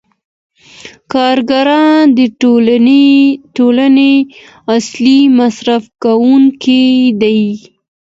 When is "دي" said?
7.21-7.41